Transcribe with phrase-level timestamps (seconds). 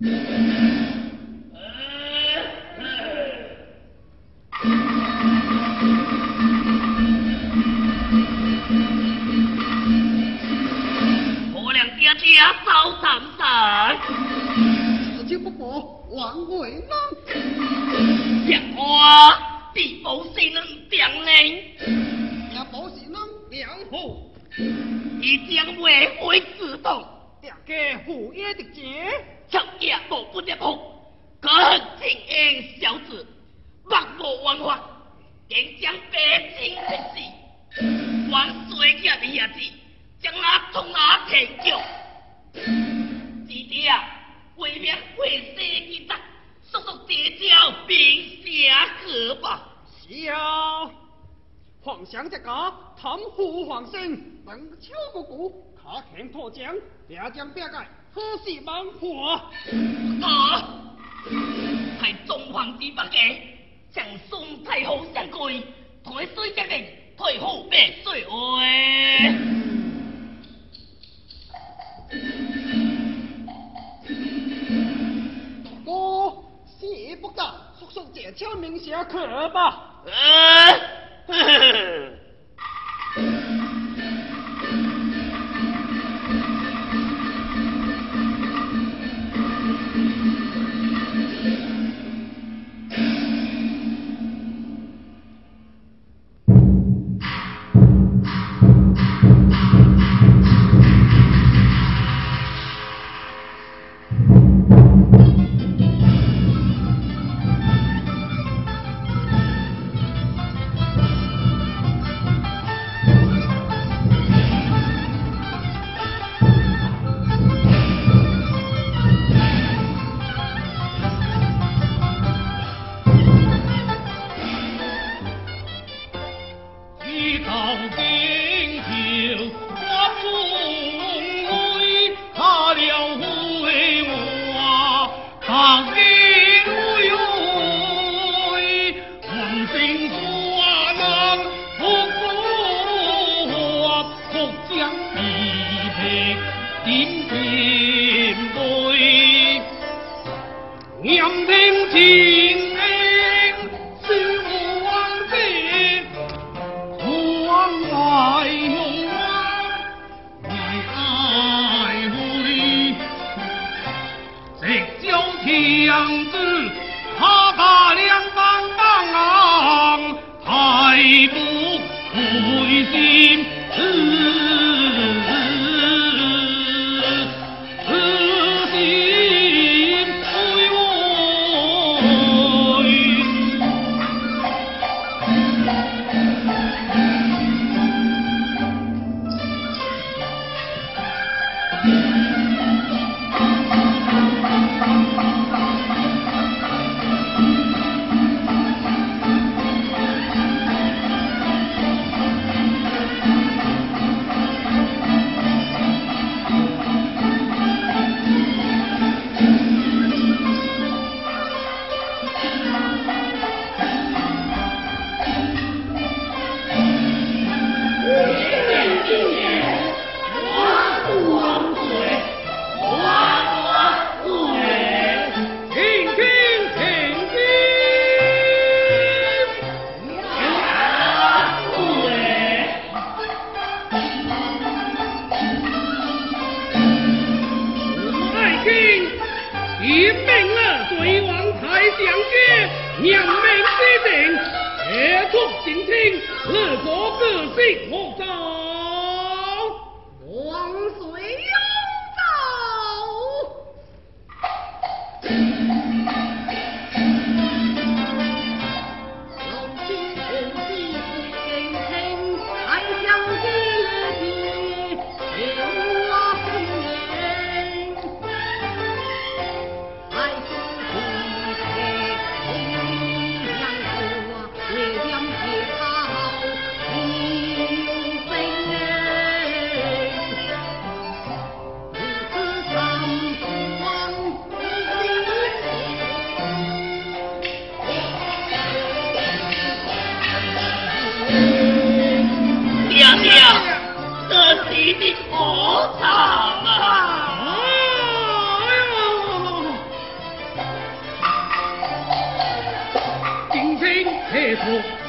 [0.00, 0.99] なるほど。
[56.14, 56.74] 天破江，
[57.08, 57.76] 两江边界，
[58.12, 59.40] 何时猛火？
[60.22, 60.96] 啊！
[62.02, 63.38] 系中横之北嘅，
[63.92, 65.62] 将宋太后相归，
[66.04, 69.34] 退水将令，退虎别水位。
[75.84, 77.46] 哥，谢不干，
[77.78, 79.14] 叔叔借枪明下去
[79.54, 80.02] 吧。
[80.06, 80.99] 呃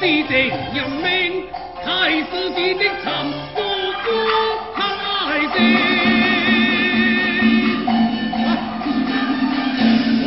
[0.02, 0.34] 我地定
[0.74, 1.46] 人命，
[1.84, 2.26] 太师
[2.56, 3.06] 之的沉
[3.54, 3.62] 不
[4.02, 4.04] 顾
[4.74, 4.80] 太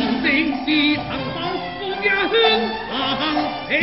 [0.22, 0.26] 正
[0.64, 1.36] 是长保
[1.76, 2.32] 富家乡
[2.88, 2.90] 长
[3.68, 3.76] 平，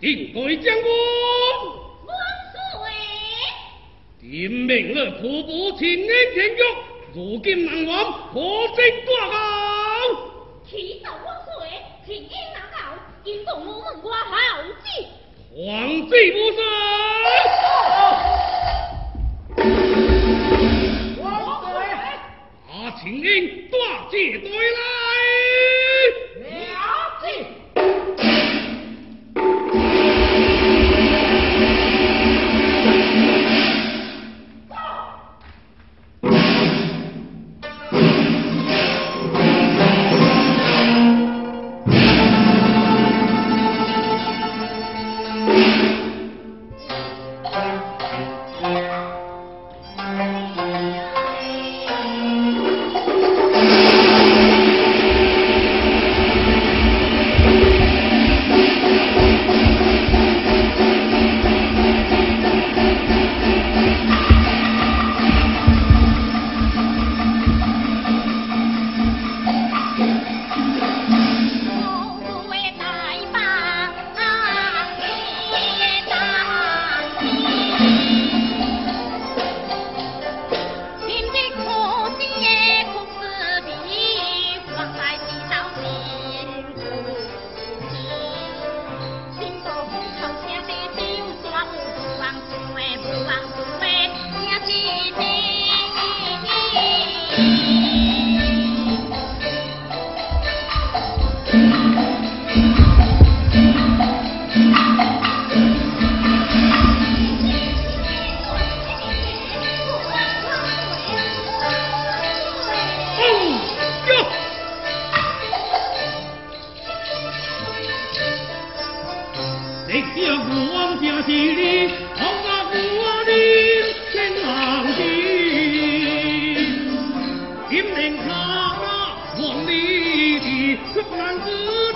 [0.00, 0.82] 应该将我。
[4.20, 6.62] 天命了，瀑布前年天约，
[7.14, 8.40] 如今难忘，可
[8.74, 9.34] 曾挂钩？
[10.68, 11.48] 启奏万岁，
[12.04, 12.76] 平安难道，
[13.24, 14.30] 应从我们挂好
[14.84, 14.86] 旨。
[15.68, 15.76] 皇
[16.08, 16.58] 旨不赦。
[21.20, 21.22] 万
[21.60, 21.68] 岁！
[22.72, 23.76] 阿秦英大
[24.10, 24.97] 姐对来。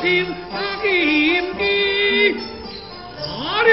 [0.02, 0.26] 听，
[0.82, 2.34] 金
[3.16, 3.68] 打了，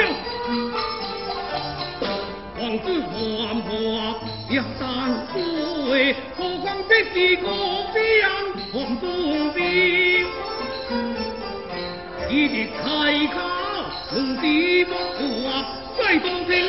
[2.61, 3.67] 王子皇伯
[4.51, 4.79] 要三
[5.33, 7.47] 岁，何况这是国
[7.95, 7.99] 相
[8.73, 9.03] 王忠
[9.55, 9.59] 定，
[12.29, 12.79] 一的差
[13.33, 13.35] 错，
[14.11, 14.93] 天地崩
[15.43, 15.65] 塌，
[15.97, 16.68] 谁当兵？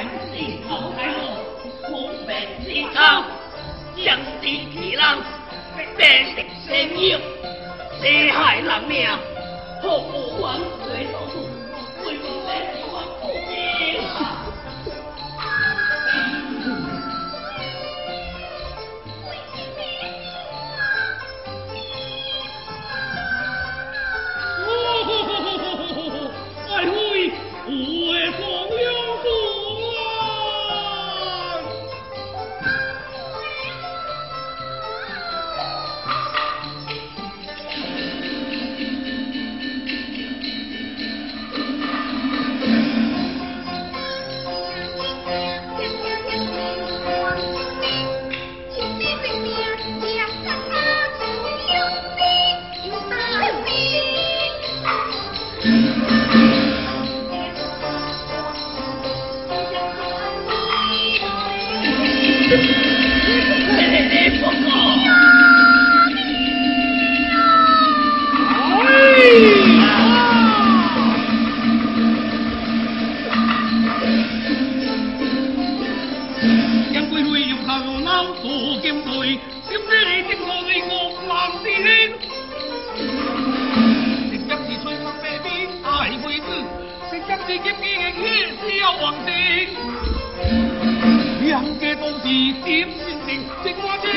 [0.00, 0.32] 诊是
[0.66, 1.20] 好歹路，
[1.82, 1.88] 看
[2.26, 2.28] 病
[2.64, 2.96] 是偷。
[4.96, 4.98] 冷，
[5.98, 6.32] 病是
[6.66, 6.72] 正。
[8.00, 8.96] 人命，
[9.82, 10.46] 服务往
[10.86, 11.49] 最痛苦。
[78.42, 78.48] 苏
[78.80, 80.92] 金瑞，今日你正做你恶
[81.28, 81.30] 男
[81.62, 81.86] 之人。
[84.30, 85.46] 你今是吹风白面
[85.82, 86.48] 大鬼子，
[87.12, 88.18] 你今是金鸡的乞
[88.80, 89.28] 笑王子。
[91.42, 92.24] 两家都是
[92.64, 92.66] 真
[92.96, 93.28] 心情，
[93.62, 94.08] 情我情，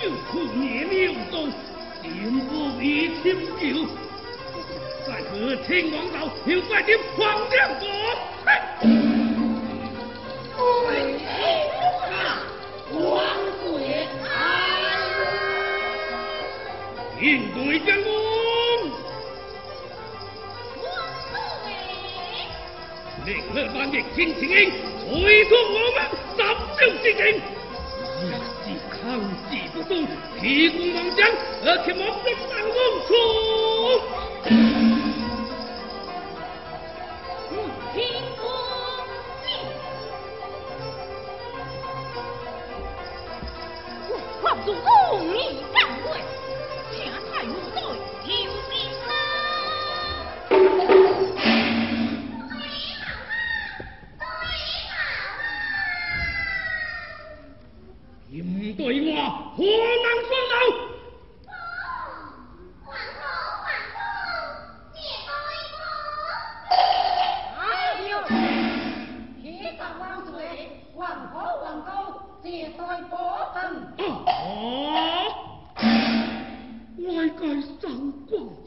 [0.00, 0.60] 救苦你
[1.04, 1.34] 妖宗，
[2.02, 2.06] 定
[2.48, 2.82] 恶灭
[3.22, 3.86] 千妖，
[5.06, 7.18] 在此天王岛，要怪就怪
[7.80, 7.82] 我。
[8.44, 8.48] 嘿，
[10.56, 10.92] 我为？
[17.80, 18.06] 将功，
[20.76, 20.84] 王
[21.20, 21.30] 四
[21.74, 23.54] 爷，联合
[24.14, 24.52] 青天英，
[25.22, 25.98] 委我们
[26.36, 26.38] 拯
[26.78, 27.57] 救世营。
[30.40, 31.26] 提供王将，
[31.64, 32.52] 而且我们的王
[33.08, 34.17] 公。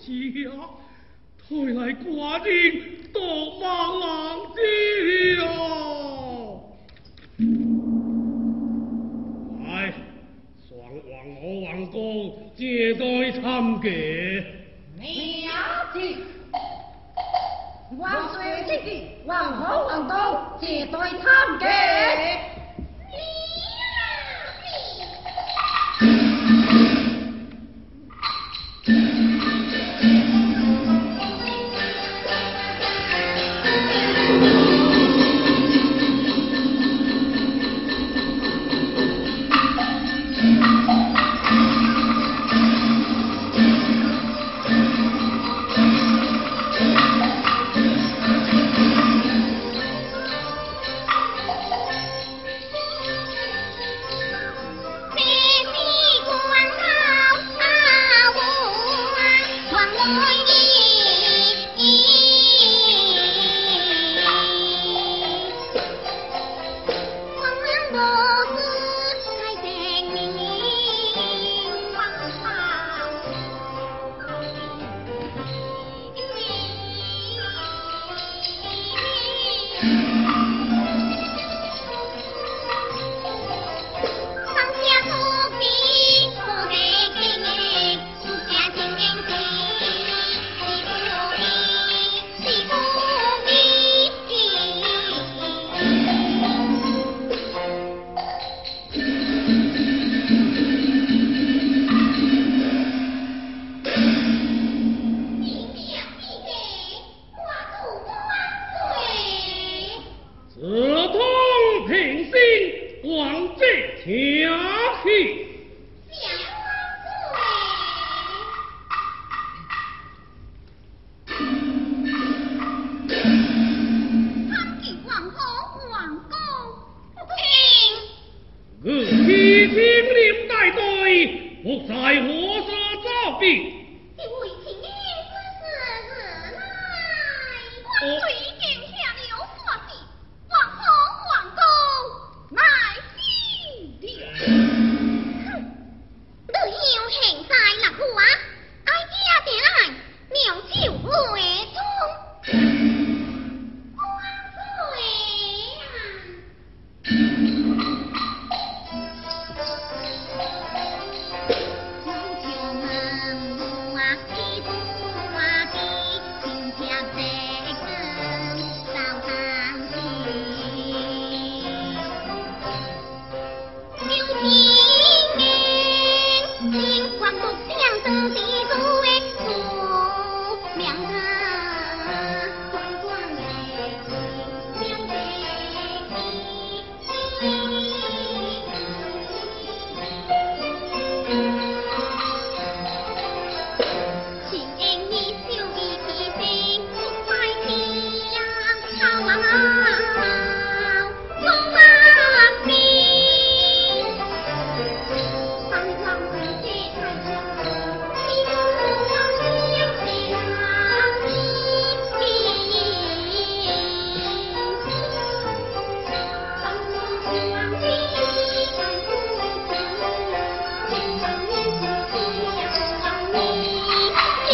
[0.02, 0.50] 家，
[1.38, 2.50] 抬来寡人
[3.14, 3.20] 夺
[3.60, 3.64] 孟
[4.00, 4.04] 浪
[4.52, 4.58] 子！
[9.64, 9.94] 来，
[10.68, 10.70] 双
[11.08, 13.42] 王五王公，借贷参
[13.82, 13.90] 见。
[15.00, 15.04] 你
[15.44, 15.50] 也，
[17.98, 18.02] 王，
[19.28, 22.40] 王王公，借贷参见。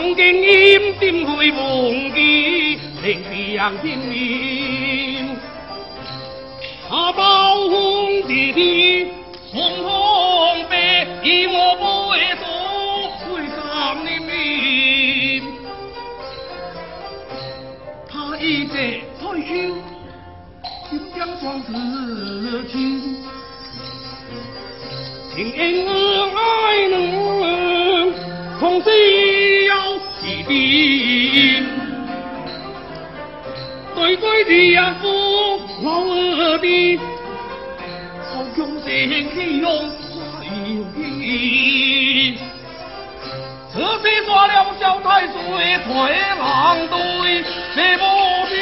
[0.00, 5.36] 曾经银金会梦记，令夕阳天明。
[6.88, 9.06] 他包红的
[9.52, 12.46] 红红白，一抹不会走，
[13.28, 15.42] 会干你。
[18.08, 19.52] 他一再退休，
[20.88, 21.68] 金将壮志
[22.72, 23.18] 轻。
[25.36, 25.86] 情恩
[26.34, 28.14] 爱能
[28.58, 29.29] 同心。
[30.42, 31.66] 兵。
[33.94, 35.08] 对对的阿哥，
[35.82, 36.98] 老二的，
[38.32, 38.88] 好用神
[39.34, 40.84] 气用花有。
[44.26, 45.34] 抓了小太岁，
[45.84, 45.88] 太
[46.36, 47.42] 狼队，
[47.74, 48.04] 谁不
[48.46, 48.54] 兵？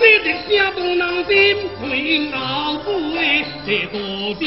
[0.00, 2.34] 这笛声动人心，随牛
[3.12, 3.94] 背在高
[4.38, 4.42] 顶。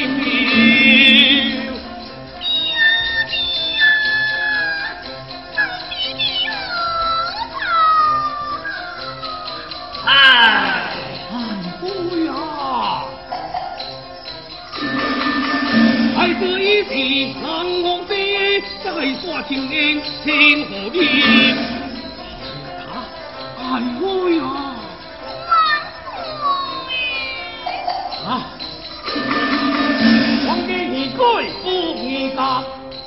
[16.39, 17.45] 这一席狼
[17.83, 18.11] 王，再
[19.21, 19.71] 耍青龙
[20.23, 20.99] 青虎哩。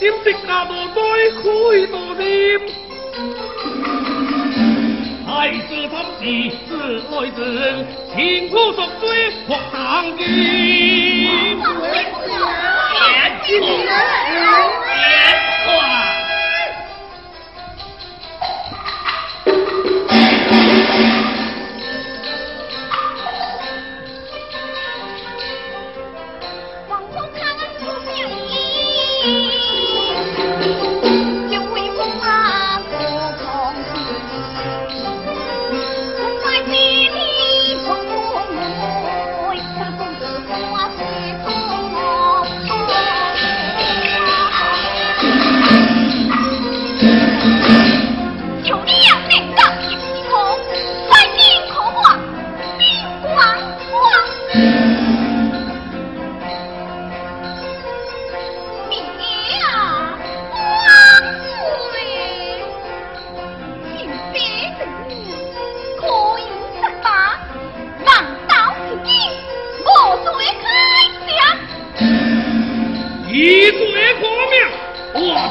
[0.07, 2.61] Đức Nam Mô Mới Khui Bồ Đềm,
[5.27, 5.55] hai.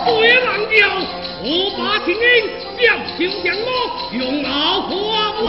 [0.06, 0.88] 别忘掉，
[1.41, 1.45] 我
[1.78, 2.20] 把天鹰
[2.80, 2.86] 将
[3.18, 3.68] 秋香罗
[4.14, 4.47] 用老
[4.82, 4.91] 花
[5.41, 5.43] 我，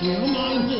[0.00, 0.02] 小
[0.32, 0.36] 忙
[0.68, 0.70] 红